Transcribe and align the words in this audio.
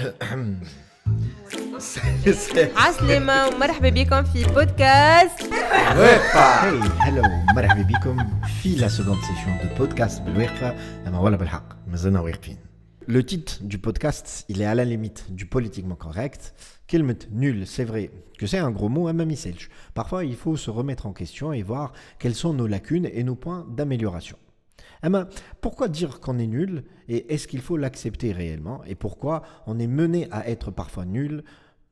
عسلامة 2.75 3.47
ومرحبا 3.47 3.89
بكم 3.89 4.23
في 4.23 4.43
بودكاست 4.43 5.39
Hey, 5.39 6.81
hello, 7.05 7.53
مرحبا 7.55 7.81
بكم 7.81 8.17
في 8.61 8.77
la 8.77 8.89
seconde 8.89 9.21
session 9.25 9.63
de 9.63 9.79
podcast 9.79 10.21
بالوقفة 10.21 10.75
أما 11.07 11.19
ولا 11.19 11.37
بالحق 11.37 11.87
مازلنا 11.87 12.19
واقفين. 12.19 12.57
Le 13.07 13.21
titre 13.23 13.59
du 13.61 13.77
podcast, 13.77 14.45
il 14.49 14.61
est 14.61 14.65
à 14.65 14.73
la 14.73 14.83
limite 14.83 15.25
du 15.29 15.45
politiquement 15.45 15.95
correct. 15.95 16.53
Kilmet 16.87 17.19
nul, 17.31 17.67
c'est 17.67 17.83
vrai 17.83 18.09
que 18.39 18.47
c'est 18.47 18.57
un 18.57 18.71
gros 18.71 18.89
mot 18.89 19.07
à 19.07 19.13
Mamiselch. 19.13 19.69
Parfois, 19.93 20.25
il 20.25 20.35
faut 20.35 20.57
se 20.57 20.71
remettre 20.71 21.05
en 21.05 21.13
question 21.13 21.53
et 21.53 21.61
voir 21.61 21.93
quelles 22.17 22.33
sont 22.33 22.53
nos 22.53 22.65
lacunes 22.65 23.07
et 23.13 23.23
nos 23.23 23.35
points 23.35 23.63
d'amélioration. 23.77 24.37
Eh 25.04 25.08
ben, 25.08 25.28
pourquoi 25.60 25.88
dire 25.88 26.20
qu'on 26.20 26.38
est 26.38 26.46
nul 26.46 26.84
et 27.08 27.32
est-ce 27.32 27.48
qu'il 27.48 27.60
faut 27.60 27.76
l'accepter 27.76 28.32
réellement 28.32 28.82
et 28.84 28.94
pourquoi 28.94 29.42
on 29.66 29.78
est 29.78 29.86
mené 29.86 30.28
à 30.30 30.48
être 30.48 30.70
parfois 30.70 31.04
nul 31.04 31.42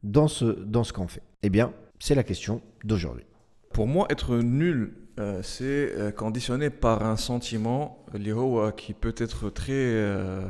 dans 0.02 0.28
ce, 0.28 0.44
dans 0.44 0.84
ce 0.84 0.92
qu'on 0.92 1.08
fait? 1.08 1.22
Eh 1.42 1.50
bien, 1.50 1.72
c'est 1.98 2.14
la 2.14 2.22
question 2.22 2.62
d'aujourd'hui. 2.84 3.24
Pour 3.72 3.86
moi, 3.86 4.06
être 4.10 4.36
nul, 4.36 4.94
euh, 5.18 5.40
c'est 5.42 5.92
euh, 5.96 6.10
conditionné 6.12 6.70
par 6.70 7.04
un 7.04 7.16
sentiment 7.16 8.04
euh, 8.14 8.70
qui 8.70 8.94
peut 8.94 9.14
être 9.16 9.50
très 9.50 9.72
euh, 9.72 10.46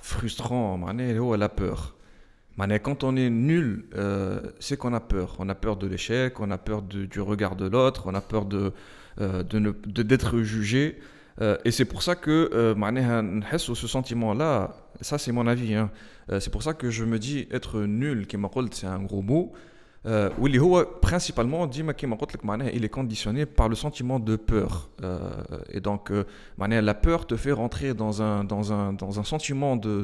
frustrant, 0.00 0.78
la 1.36 1.48
peur. 1.48 1.96
Quand 2.82 3.04
on 3.04 3.16
est 3.16 3.30
nul, 3.30 3.86
c'est 4.58 4.76
qu'on 4.76 4.92
a 4.92 5.00
peur. 5.00 5.36
On 5.38 5.48
a 5.48 5.54
peur 5.54 5.78
de 5.78 5.86
l'échec, 5.86 6.40
on 6.40 6.50
a 6.50 6.58
peur 6.58 6.82
du 6.82 7.20
regard 7.20 7.56
de 7.56 7.66
l'autre, 7.66 8.04
on 8.06 8.14
a 8.14 8.20
peur 8.20 8.44
de, 8.44 8.72
d'être 9.16 9.86
de 9.86 10.02
de, 10.02 10.42
jugé. 10.42 10.98
Euh, 11.40 11.56
et 11.64 11.70
c'est 11.70 11.84
pour 11.84 12.02
ça 12.02 12.16
que 12.16 12.50
euh, 12.52 12.74
ce 13.74 13.86
sentiment-là, 13.86 14.74
ça 15.00 15.18
c'est 15.18 15.32
mon 15.32 15.46
avis. 15.46 15.74
Hein. 15.74 15.90
Euh, 16.30 16.40
c'est 16.40 16.50
pour 16.50 16.62
ça 16.62 16.74
que 16.74 16.90
je 16.90 17.04
me 17.04 17.18
dis 17.18 17.48
être 17.50 17.80
nul, 17.80 18.26
qui 18.26 18.36
c'est 18.74 18.86
un 18.86 19.02
gros 19.02 19.22
mot. 19.22 19.52
Euh, 20.05 20.31
واللي 20.39 20.59
هو 20.59 20.87
principalement 21.05 21.65
ديما 21.65 21.91
كيما 21.91 22.15
قلت 22.15 22.35
لك 22.35 22.45
معناها 22.45 22.69
il 22.69 22.85
est 22.85 22.93
conditionné 22.93 23.45
par 23.45 23.69
le 23.69 23.75
sentiment 23.75 24.19
de 24.19 24.35
peur 24.35 24.89
Euh, 25.03 25.29
et 25.69 25.79
donc 25.79 26.11
euh, 26.11 26.25
معناها 26.57 26.81
la 26.81 26.93
peur 26.93 27.25
te 27.25 27.35
fait 27.35 27.51
rentrer 27.51 27.93
dans 27.95 28.21
un 28.21 28.43
dans 28.43 28.71
un 28.71 28.93
dans 28.93 29.19
un 29.19 29.23
sentiment 29.23 29.75
de 29.75 29.95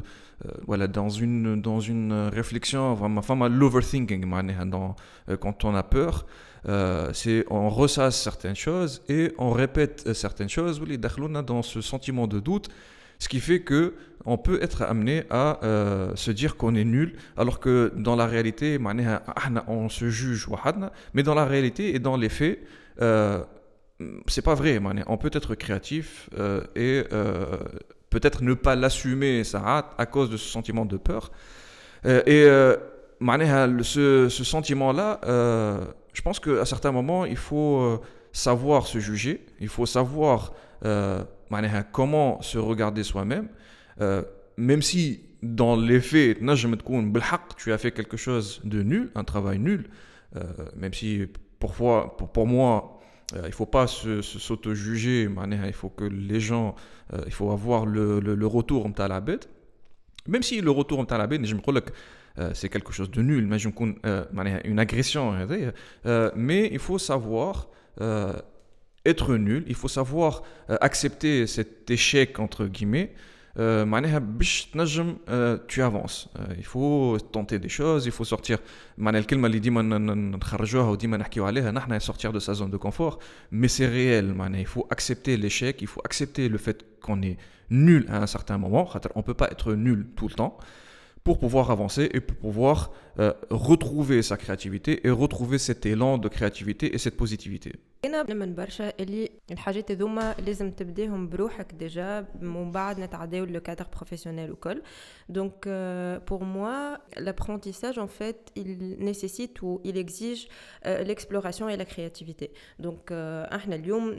euh, 0.46 0.50
voilà 0.66 0.88
dans 0.88 1.10
une 1.10 1.62
dans 1.62 1.80
une 1.80 2.14
réflexion 2.34 2.96
vraiment 2.96 3.22
vraiment 3.22 3.48
l'overthinking 3.48 4.26
معناها 4.26 4.64
dans 4.66 4.96
euh, 5.30 5.38
quand 5.38 5.66
on 5.66 5.76
a 5.76 5.84
peur 5.84 6.26
euh, 6.68 7.14
c'est 7.14 7.46
on 7.52 7.70
ressasse 7.70 8.18
certaines 8.30 8.56
choses 8.56 9.04
et 9.08 9.24
on 9.38 9.52
répète 9.52 10.04
euh, 10.08 10.14
certaines 10.16 10.50
choses 10.50 10.80
واللي 10.80 10.94
يدخلونا 10.94 11.42
dans 11.42 11.62
ce 11.62 11.80
sentiment 11.82 12.26
de 12.28 12.40
doute 12.40 12.70
Ce 13.19 13.28
qui 13.28 13.41
fait 13.41 13.61
que 13.61 13.95
on 14.27 14.39
peut 14.39 14.59
être 14.61 14.83
amené 14.83 15.22
à 15.31 15.61
euh, 15.62 16.14
se 16.17 16.33
dire 16.33 16.56
qu'on 16.56 16.75
est 16.75 16.84
nul, 16.84 17.14
alors 17.36 17.61
que 17.61 17.92
dans 17.97 18.17
la 18.17 18.27
réalité, 18.27 18.78
on 19.69 19.89
se 19.89 20.11
juge, 20.11 20.48
mais 21.14 21.22
dans 21.22 21.34
la 21.34 21.44
réalité 21.44 21.94
et 21.94 22.00
dans 22.00 22.17
les 22.17 22.28
faits, 22.28 22.59
euh, 23.00 23.42
c'est 24.27 24.42
pas 24.42 24.55
vrai. 24.55 24.81
On 25.06 25.17
peut 25.17 25.31
être 25.33 25.55
créatif 25.55 26.28
euh, 26.37 26.62
et 26.75 27.05
euh, 27.12 27.56
peut-être 28.11 28.42
ne 28.42 28.55
pas 28.55 28.75
l'assumer 28.75 29.44
ça 29.44 29.94
à 29.97 30.06
cause 30.06 30.28
de 30.28 30.37
ce 30.37 30.48
sentiment 30.48 30.84
de 30.84 30.97
peur. 30.97 31.31
et 32.05 32.47
ce, 33.83 34.28
ce 34.28 34.44
sentiment-là, 34.44 35.20
je 36.12 36.22
pense 36.22 36.41
qu'à 36.41 36.64
certains 36.64 36.92
moments, 36.92 37.25
il 37.25 37.37
faut 37.37 38.03
savoir 38.33 38.87
se 38.87 38.98
juger, 38.98 39.47
il 39.61 39.69
faut 39.69 39.87
savoir 39.87 40.53
comment 41.85 42.41
se 42.43 42.59
regarder 42.59 43.03
soi-même, 43.03 43.49
euh, 44.01 44.23
même 44.57 44.83
si 44.83 45.23
dans 45.43 45.77
les 45.77 46.01
faits, 46.01 46.39
tu 47.57 47.73
as 47.73 47.79
fait 47.79 47.93
quelque 47.93 48.17
chose 48.17 48.61
de 48.65 48.83
nul, 48.83 49.11
un 49.15 49.25
travail 49.25 49.59
nul, 49.59 49.89
euh, 50.37 50.43
même 50.77 50.93
si 50.93 51.27
parfois, 51.61 52.17
pour, 52.17 52.47
moi, 52.47 53.01
euh, 53.35 53.41
il 53.45 53.49
ne 53.49 53.55
faut 53.55 53.67
pas 53.67 53.87
s'auto-juger, 53.87 55.29
il 55.67 55.73
faut 55.73 55.89
que 55.89 56.05
les 56.05 56.41
gens, 56.41 56.75
il 57.27 57.33
faut 57.33 57.51
avoir 57.51 57.87
le, 57.87 58.21
le, 58.21 58.35
le 58.35 58.47
retour 58.47 58.91
à 58.99 59.09
la 59.09 59.21
bête. 59.21 59.49
Même 60.27 60.43
si 60.43 60.61
le 60.61 60.71
retour 60.71 61.06
à 61.09 61.19
la 61.19 61.27
bête, 61.27 61.45
je 61.45 61.55
me 61.55 61.61
c'est 62.55 62.69
quelque 62.69 62.93
chose 62.93 63.11
de 63.11 63.23
nul, 63.23 63.47
mais 63.47 63.59
une 64.65 64.79
agression, 64.79 65.35
mais 66.35 66.69
il 66.73 66.79
faut 66.79 66.99
savoir 66.99 67.69
être 69.06 69.37
nul, 69.37 69.65
il 69.67 69.75
faut 69.75 69.89
savoir 69.89 70.43
euh, 70.71 70.77
accepter 70.81 71.47
cet 71.47 71.91
échec 71.91 72.39
entre 72.39 72.67
guillemets. 72.67 73.12
Euh, 73.59 73.87
euh 75.31 75.59
tu 75.67 75.83
avances. 75.83 76.28
Euh, 76.39 76.43
il 76.59 76.65
faut 76.65 77.17
tenter 77.33 77.59
des 77.59 77.71
choses, 77.71 78.05
il 78.05 78.12
faut 78.12 78.25
sortir. 78.25 78.59
sortir 82.00 82.33
de 82.33 82.41
sa 82.41 82.53
zone 82.53 82.71
de 82.71 82.77
confort, 82.77 83.19
mais 83.50 83.69
c'est 83.69 83.87
réel. 83.87 84.34
Il 84.59 84.67
faut 84.67 84.87
accepter 84.91 85.38
l'échec, 85.38 85.81
il 85.81 85.87
faut 85.87 86.03
accepter 86.05 86.50
le 86.50 86.59
fait 86.59 86.84
qu'on 87.00 87.23
est 87.23 87.38
nul 87.71 88.05
à 88.11 88.19
un 88.23 88.27
certain 88.27 88.59
moment. 88.59 88.87
On 89.15 89.21
ne 89.21 89.25
peut 89.25 89.34
pas 89.34 89.49
être 89.50 89.73
nul 89.73 90.06
tout 90.17 90.28
le 90.28 90.34
temps 90.34 90.59
pour 91.25 91.38
pouvoir 91.38 91.71
avancer 91.71 92.11
et 92.12 92.21
pour 92.21 92.37
pouvoir 92.37 92.93
retrouver 93.50 94.21
sa 94.21 94.37
créativité 94.37 95.06
et 95.06 95.11
retrouver 95.11 95.56
cet 95.56 95.87
élan 95.87 96.19
de 96.19 96.28
créativité 96.28 96.94
et 96.94 96.99
cette 96.99 97.17
positivité. 97.17 97.73
انا 98.06 98.24
من 98.24 98.56
برشا 98.56 98.94
اللي 99.00 99.30
الحاجات 99.52 99.92
هذوما 99.92 100.36
لازم 100.46 100.72
تبداهم 100.72 101.30
بروحك 101.30 101.74
ديجا 101.74 102.25
ومن 102.42 102.72
بعد 102.72 103.00
نتعداو 103.00 103.46
لو 103.46 103.59
كادر 103.59 103.86
بروفيسيونيل 103.96 104.52
وكل 104.52 104.81
دونك 105.30 105.64
pour 106.31 106.42
moi 106.44 106.97
l'apprentissage 107.19 107.97
en 108.00 108.08
fait 108.08 108.40
il 108.56 108.96
nécessite 109.00 109.62
ou 109.62 109.81
il 109.84 109.97
exige 109.97 110.47
euh, 110.86 111.03
l'exploration 111.03 111.69
et 111.69 111.78
la 111.78 111.86
créativité 111.86 112.52
donc 112.80 113.12
euh, 113.12 113.56
احنا 113.56 113.75
اليوم 113.75 114.09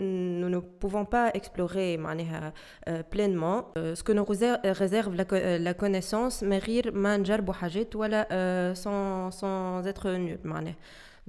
nous 0.40 0.48
ne 0.56 0.60
pouvons 0.60 1.04
pas 1.04 1.30
explorer 1.40 1.96
معناها 1.98 2.52
euh, 2.88 3.02
pleinement 3.14 3.64
euh, 3.78 3.94
ce 3.94 4.02
que 4.02 4.12
nous 4.12 4.24
réser- 4.24 4.60
réserve 4.82 5.14
la, 5.14 5.24
co- 5.24 5.34
euh, 5.36 5.58
la 5.58 5.74
connaissance 5.74 6.42
mais 6.42 6.64
غير 6.66 6.92
ما 6.94 7.16
نجربوا 7.16 7.54
حاجات 7.54 7.96
ولا 7.96 8.28
euh, 8.30 8.74
sans, 8.74 9.30
sans 9.30 9.86
être 9.86 10.06
nul 10.08 10.38
معناها 10.46 10.74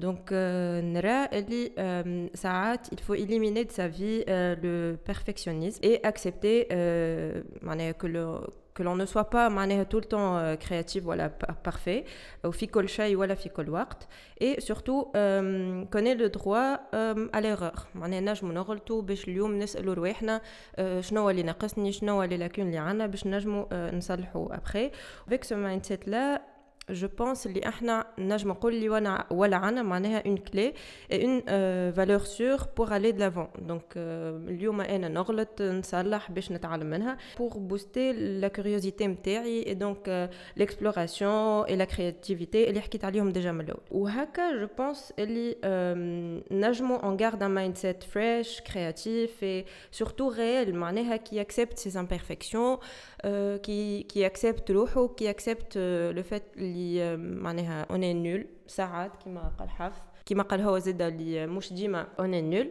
Donc, 0.01 0.31
euh, 0.31 0.81
نرى 0.81 1.25
اللي 1.33 1.71
euh, 1.77 2.37
ساعات 2.37 2.87
il 2.87 2.99
faut 2.99 3.13
éliminer 3.15 3.63
de 3.65 3.71
sa 3.71 3.87
vie 3.87 4.23
euh, 4.27 4.55
le 4.63 4.97
perfectionnisme 4.97 5.79
et 5.83 5.99
accepter 6.03 6.67
euh, 6.71 7.43
معناها 7.61 7.91
que 7.93 8.07
le 8.07 8.47
que 8.79 8.81
l'on 8.83 8.95
ne 8.95 9.05
soit 9.05 9.29
pas 9.29 9.49
معناها 9.49 9.83
tout 9.83 9.99
le 9.99 10.05
temps 10.05 10.37
euh, 10.37 10.55
créatif 10.55 11.03
voilà 11.03 11.29
par- 11.29 11.55
parfait 11.71 12.03
وفي 12.45 12.65
كل 12.67 12.89
شيء 12.89 13.15
ولا 13.15 13.35
في 13.35 13.49
كل 13.49 13.69
وقت 13.69 14.07
et 14.43 14.59
surtout 14.61 15.11
euh, 15.15 15.85
connaît 15.95 16.15
le 16.15 16.29
droit 16.29 16.79
euh, 16.93 17.27
à 17.33 17.41
l'erreur 17.41 17.87
معناها 17.95 18.19
نجمو 18.21 18.51
نغلطوا 18.51 19.01
باش 19.01 19.27
اليوم 19.27 19.59
نسالوا 19.59 19.93
رواحنا 19.93 20.41
euh, 20.79 20.81
شنو 20.99 21.21
هو 21.21 21.29
اللي 21.29 21.43
ناقصني 21.43 21.91
شنو 21.91 22.13
هو 22.13 22.23
لي 22.23 22.37
لاكون 22.37 22.65
اللي 22.65 22.77
عندنا 22.77 23.07
باش 23.07 23.27
نجمو 23.27 23.63
euh, 23.71 23.93
نصلحوا 23.93 24.55
après 24.55 24.91
avec 25.29 25.43
ce 25.45 25.53
mindset 25.53 26.09
là 26.09 26.41
je 26.89 27.07
pense 27.07 27.45
اللي 27.45 27.67
احنا 27.67 28.05
نجم 28.19 28.49
نقول 28.49 28.73
اللي 28.73 28.89
وانا 28.89 29.25
ولا 29.31 29.57
عنا 29.57 29.81
معناها 29.81 30.23
une 30.23 30.39
clé 30.51 30.73
et 31.11 31.23
une 31.23 31.41
euh, 31.47 31.91
valeur 31.95 32.27
sûre 32.27 32.67
pour 32.67 32.91
aller 32.91 33.13
de 33.13 33.19
l'avant 33.19 33.49
donc 33.69 33.95
euh, 33.95 34.49
اليوم 34.49 34.81
انا 34.81 35.07
نغلط 35.07 35.61
نصلح 35.61 36.31
باش 36.31 36.51
نتعلم 36.51 36.85
منها 36.85 37.17
pour 37.37 37.53
booster 37.53 38.13
la 38.41 38.49
curiosité 38.49 39.01
نتاعي 39.01 39.63
et 39.63 39.75
donc 39.75 40.07
euh, 40.07 40.27
l'exploration 40.57 41.65
et 41.65 41.75
la 41.75 41.85
créativité 41.85 42.55
اللي 42.55 42.81
حكيت 42.81 43.05
عليهم 43.05 43.29
ديجا 43.31 43.51
من 43.51 43.61
الاول 43.61 43.81
وهكا 43.91 44.65
je 44.65 44.67
pense 44.81 45.13
اللي 45.19 45.51
euh, 45.53 46.53
نجمو 46.53 46.97
on 46.97 47.15
garde 47.21 47.41
un 47.41 47.49
mindset 47.49 47.99
fresh 48.13 48.61
créatif 48.63 49.43
et 49.43 49.65
surtout 49.91 50.29
réel 50.29 50.73
معناها 50.73 51.17
qui 51.17 51.39
accepte 51.39 51.77
ses 51.77 51.97
imperfections 51.97 52.79
euh, 53.25 53.57
qui 53.57 54.05
qui 54.13 54.23
accepte 54.25 54.71
روحه 54.71 55.07
qui 55.07 55.27
accepte 55.27 55.77
euh, 55.77 56.13
le 56.13 56.23
fait 56.23 56.43
اللي 56.78 57.16
معناها 57.16 57.86
اون 57.90 58.22
نول 58.22 58.46
ساعات 58.66 59.16
كيما 59.16 59.52
قال 59.58 59.70
حفظ 59.70 60.02
كيما 60.26 60.42
قال 60.42 60.60
هو 60.60 60.78
زيد 60.78 61.02
اللي 61.02 61.46
مش 61.46 61.72
ديما 61.72 62.06
اون 62.20 62.50
نول 62.50 62.70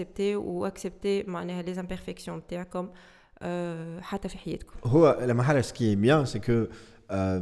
ساكسبتي 0.00 0.36
واكسبتي 0.36 1.22
معناها 1.22 1.62
لي 1.62 1.80
امبيرفكسيون 1.80 2.46
تاعكم 2.46 2.88
آه، 3.42 4.00
حتى 4.00 4.28
في 4.28 4.38
حياتكم 4.38 4.74
هو 4.84 5.18
لما 5.20 5.42
حاجة 5.42 5.62
ce 5.62 5.72
qui 5.72 5.92
est 5.92 5.96
bien 5.96 6.24
c'est 6.24 6.40
que 6.40 6.70
euh, 7.12 7.40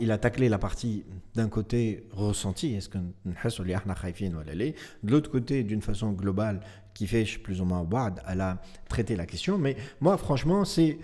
il 0.00 0.10
a 0.10 0.18
taclé 0.18 0.48
la 0.48 0.58
partie 0.58 1.04
d'un 1.34 1.48
côté 1.48 2.06
ressenti, 2.12 2.74
est-ce 2.74 2.88
que 2.88 2.98
de 2.98 5.10
l'autre 5.10 5.30
côté, 5.30 5.62
d'une 5.62 5.82
façon 5.82 6.12
globale, 6.12 6.60
qui 6.94 7.06
fait 7.06 7.24
plus 7.42 7.60
ou 7.60 7.64
moins 7.64 7.86
Wad, 7.90 8.22
elle 8.26 8.40
a 8.40 8.60
traité 8.88 9.14
la 9.14 9.26
question. 9.26 9.58
Mais 9.58 9.76
moi, 10.00 10.16
franchement, 10.16 10.64
c'est 10.64 10.98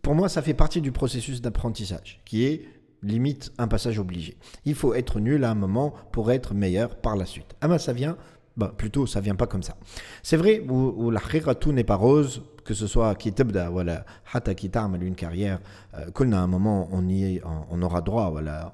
pour 0.00 0.14
moi, 0.14 0.28
ça 0.28 0.42
fait 0.42 0.54
partie 0.54 0.80
du 0.80 0.92
processus 0.92 1.40
d'apprentissage, 1.40 2.20
qui 2.24 2.44
est 2.44 2.66
limite 3.02 3.52
un 3.58 3.68
passage 3.68 3.98
obligé. 3.98 4.38
Il 4.64 4.74
faut 4.74 4.94
être 4.94 5.20
nul 5.20 5.44
à 5.44 5.50
un 5.50 5.54
moment 5.54 5.92
pour 6.12 6.32
être 6.32 6.54
meilleur 6.54 6.96
par 6.96 7.16
la 7.16 7.26
suite. 7.26 7.54
Ah 7.60 7.68
ben, 7.68 7.78
ça 7.78 7.92
vient 7.92 8.16
bah, 8.59 8.73
plutôt, 8.75 9.07
ça 9.07 9.21
vient 9.21 9.35
pas 9.35 9.47
comme 9.47 9.63
ça. 9.63 9.77
C'est 10.21 10.35
vrai, 10.35 10.61
où, 10.67 11.11
la 11.11 11.21
tout 11.55 11.71
n'est 11.71 11.85
pas 11.85 11.95
rose, 11.95 12.43
que 12.65 12.73
ce 12.73 12.87
soit 12.87 13.15
qui 13.15 13.31
tibda, 13.31 13.69
voilà, 13.69 14.05
hata 14.33 14.53
qui 14.53 14.69
une 15.01 15.15
carrière, 15.15 15.59
euh, 15.95 16.11
qu'on 16.11 16.33
a 16.33 16.37
un 16.37 16.47
moment, 16.47 16.89
on 16.91 17.07
y 17.07 17.41
on, 17.71 17.81
aura 17.81 18.01
droit, 18.01 18.29
voilà, 18.29 18.73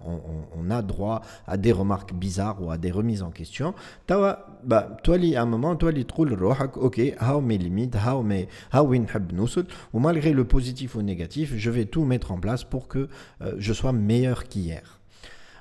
on, 0.58 0.72
a 0.72 0.82
droit 0.82 1.22
à 1.46 1.56
des 1.58 1.72
remarques 1.72 2.14
bizarres 2.16 2.64
ou 2.64 2.72
à 2.72 2.80
des 2.80 2.90
remises 2.90 3.22
en 3.22 3.30
question. 3.30 3.76
Tawa, 4.08 4.48
bah, 4.64 4.98
toi, 5.04 5.18
à 5.18 5.42
un 5.44 5.46
moment, 5.46 5.76
toi, 5.76 5.92
li 5.92 6.04
troul 6.04 6.34
rohak, 6.34 6.78
ok, 6.78 7.00
how 7.22 7.40
mes 7.40 7.60
limites, 7.60 7.96
how 7.96 8.24
mes, 8.24 8.48
how 8.74 8.88
win 8.88 9.06
ou 9.94 10.00
malgré 10.00 10.34
le 10.34 10.46
positif 10.46 10.96
ou 10.96 10.98
le 10.98 11.06
négatif, 11.06 11.54
je 11.56 11.70
vais 11.70 11.86
tout 11.86 12.06
mettre 12.06 12.32
en 12.32 12.40
place 12.40 12.64
pour 12.64 12.88
que 12.88 13.08
euh, 13.42 13.54
je 13.60 13.72
sois 13.72 13.94
meilleur 13.94 14.46
qu'hier. 14.46 15.00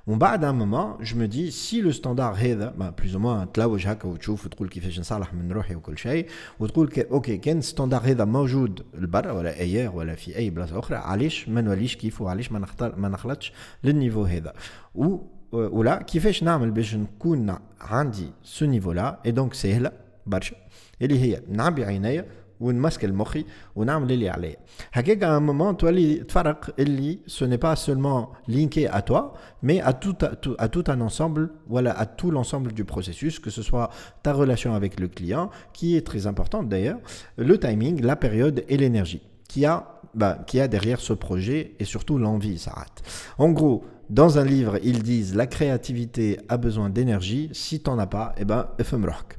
ومن 0.06 0.19
بعد 0.19 0.45
ان 0.45 0.55
مومون 0.55 0.97
جو 1.03 1.19
مو 1.19 1.25
دي 1.25 1.51
سي 1.51 1.81
لو 1.81 1.93
ستاندار 1.93 2.35
هذا 2.35 2.93
بلوز 2.99 3.15
أو 3.15 3.21
موان 3.21 3.53
تلوج 3.53 3.87
هكا 3.87 4.09
وتشوف 4.09 4.47
وتقول 4.47 4.69
كيفاش 4.69 5.01
نصلح 5.01 5.35
من 5.35 5.53
روحي 5.53 5.75
وكل 5.75 5.99
شيء 5.99 6.27
وتقول 6.61 6.93
أوكي 7.11 7.37
كان 7.37 7.59
الستاندار 7.59 8.01
هذا 8.05 8.25
موجود 8.25 8.83
لبرا 8.95 9.33
ولا 9.33 9.61
ايير 9.61 9.91
ولا 9.91 10.15
في 10.15 10.37
اي 10.37 10.51
بلاصه 10.51 10.79
أخرى 10.79 10.97
علاش 10.97 11.49
ما 11.49 11.61
نوليش 11.61 11.97
كيفه 11.97 12.31
علاش 12.31 12.53
ما 12.53 12.59
نختار 12.59 12.97
ما 12.97 13.09
نخلطش 13.09 13.53
للنيفو 13.85 14.25
هذا 14.25 14.53
و 14.95 15.19
ولا 15.53 16.03
كيفاش 16.03 16.43
نعمل 16.43 16.71
باش 16.71 16.95
نكون 16.95 17.56
عندي 17.81 18.31
سو 18.43 18.67
نيفو 18.67 18.93
لا 18.93 19.21
اي 19.27 19.31
دونك 19.31 19.55
سهله 19.55 19.93
برشا 20.27 20.56
اللي 21.03 21.19
هي 21.21 21.43
نعبي 21.49 21.85
عينيا 21.85 22.27
ونمسك 22.64 23.06
المخي 23.06 23.46
ونعمل 23.76 24.12
اللي 24.12 24.30
عليا 24.30 24.56
هكاك 24.94 25.24
à 25.24 25.28
un 25.28 25.52
moment 25.52 25.76
تولي 25.76 26.16
تفرق 26.16 26.74
اللي 26.80 27.20
ce 27.28 27.46
n'est 27.46 27.58
pas 27.58 27.76
seulement 27.76 28.31
linké 28.48 28.88
à 28.88 29.02
toi 29.02 29.34
mais 29.64 29.81
à 29.81 29.94
tout 29.94 30.18
à 30.58 30.68
tout 30.68 30.84
un 30.88 31.02
ensemble 31.02 31.50
voilà 31.68 31.98
à 31.98 32.06
tout 32.06 32.31
l'ensemble 32.31 32.74
du 32.74 32.86
processus 32.86 33.40
que 33.40 33.50
ce 33.50 33.62
soit 33.62 33.90
ta 34.24 34.34
relation 34.34 34.74
avec 34.74 35.00
le 35.00 35.08
client 35.08 35.50
qui 35.74 35.96
est 35.96 36.06
très 36.06 36.28
importante 36.28 36.68
d'ailleurs 36.70 37.00
le 37.38 37.58
timing 37.58 38.02
la 38.02 38.16
période 38.16 38.64
et 38.68 38.78
l'énergie 38.78 39.22
qui 39.48 39.66
a 39.66 40.02
bah, 40.16 40.40
qui 40.48 40.60
a 40.60 40.68
derrière 40.68 41.00
ce 41.00 41.14
projet 41.14 41.76
et 41.80 41.86
surtout 41.86 42.18
l'envie 42.18 42.58
Sarat 42.58 42.96
en 43.38 43.50
gros 43.50 43.86
dans 44.10 44.40
un 44.40 44.44
livre, 44.44 44.80
ils 44.84 45.04
disent 45.04 45.36
la 45.36 45.46
créativité 45.46 46.40
a 46.50 46.58
besoin 46.58 46.90
d'énergie. 46.90 47.50
Si 47.54 47.80
t'en 47.80 48.00
as 48.00 48.08
pas, 48.08 48.34
eh 48.40 48.46
ben, 48.46 48.68
rock. 49.04 49.38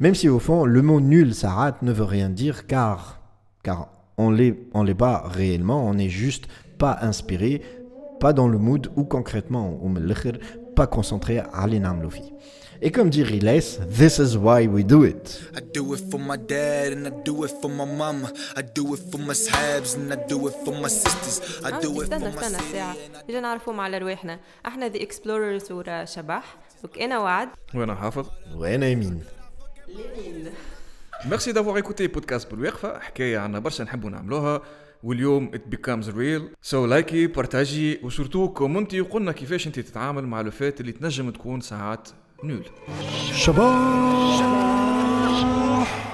Même 0.00 0.14
si 0.14 0.28
au 0.28 0.38
fond, 0.38 0.64
le 0.64 0.82
mot 0.82 1.00
nul, 1.00 1.34
Sarat, 1.34 1.76
ne 1.82 1.92
veut 1.92 2.04
rien 2.04 2.30
dire 2.30 2.66
car, 2.66 3.20
car 3.62 3.88
on 4.16 4.30
ne 4.30 4.84
l'est 4.84 4.94
pas 4.94 5.24
réellement, 5.26 5.86
on 5.86 5.94
n'est 5.94 6.08
juste 6.08 6.46
pas 6.78 6.98
inspiré, 7.02 7.62
pas 8.20 8.32
dans 8.32 8.48
le 8.48 8.58
mood 8.58 8.90
ou 8.96 9.04
concrètement, 9.04 9.80
pas 10.76 10.86
concentré 10.86 11.38
à 11.38 11.66
l'inamlofi. 11.66 12.32
Et 12.80 12.92
comme 12.92 13.10
dit 13.10 13.24
Riles, 13.24 13.80
this 13.90 14.18
is 14.18 14.36
why 14.36 14.68
we 14.68 14.84
do 14.84 15.04
it. 15.04 15.40
I 15.56 15.60
do 15.74 15.94
it 15.94 16.10
for 16.10 16.20
my 16.20 16.36
dad 16.36 16.92
and 16.92 17.06
I 17.08 17.10
do 17.24 17.44
it 17.44 17.50
for 17.60 17.68
my 17.68 17.84
mama. 17.84 18.30
I 18.56 18.62
do 18.62 18.94
it 18.94 19.00
for 19.10 19.18
my 19.18 19.34
sahabs 19.34 19.96
and 19.96 20.12
I 20.12 20.16
do 20.28 20.46
it 20.46 20.54
for 20.64 20.74
my 20.80 20.88
sisters. 20.88 21.40
I 21.64 21.80
do 21.80 22.00
it 22.02 22.08
for 22.08 22.20
my 22.20 22.28
استنى 22.28 22.58
ساعة 22.72 22.96
إجا 23.30 23.40
نعرفوا 23.40 23.72
مع 23.72 23.88
رواحنا 23.88 24.38
احنا 24.66 24.88
ذا 24.88 25.02
اكسبلوررز 25.02 25.72
ورا 25.72 26.04
شبح 26.04 26.56
وكأنا 26.84 27.18
وعد 27.18 27.48
وانا 27.74 27.94
حافظ 27.94 28.26
وانا 28.54 28.88
يمين 28.88 29.24
ميرسي 31.25 31.51
دافوار 31.51 31.75
ايكوتي 31.75 32.07
بودكاست 32.07 32.51
بالوقفه 32.51 32.99
حكاية 32.99 33.37
عنا 33.37 33.59
برشا 33.59 33.83
نحبوا 33.83 34.09
نعملوها 34.09 34.61
واليوم 35.03 35.51
it 35.51 35.75
becomes 35.75 36.05
real. 36.05 36.41
سو 36.61 36.85
لايكي 36.85 37.27
بارتاجي 37.27 37.99
وسورتو 38.03 38.49
كومنتي 38.49 39.01
وقلنا 39.01 39.31
كيفاش 39.31 39.67
انت 39.67 39.79
تتعامل 39.79 40.27
مع 40.27 40.41
لوفات 40.41 40.81
اللي 40.81 40.91
تنجم 40.91 41.29
تكون 41.29 41.61
ساعات 41.61 42.09
نول. 42.43 42.65
شباب, 43.33 43.73
شباب. 44.39 46.12